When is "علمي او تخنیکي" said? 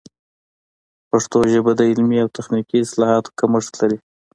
1.89-2.77